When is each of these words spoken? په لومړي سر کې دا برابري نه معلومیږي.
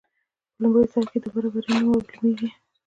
په 0.53 0.57
لومړي 0.63 0.87
سر 0.93 1.03
کې 1.11 1.17
دا 1.23 1.29
برابري 1.35 1.69
نه 1.75 1.79
معلومیږي. 1.87 2.49